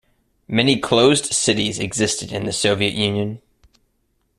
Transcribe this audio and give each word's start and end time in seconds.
Many 0.47 0.79
closed 0.79 1.25
cities 1.25 1.77
existed 1.77 2.31
in 2.31 2.47
the 2.47 2.51
Soviet 2.51 2.95
Union. 2.95 3.39